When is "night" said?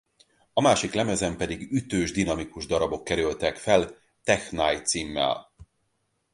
4.53-4.85